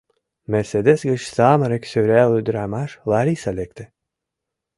[0.51, 3.85] «Мерседес» гыч самырык сӧрал ӱдырамаш, Лариса, лекте.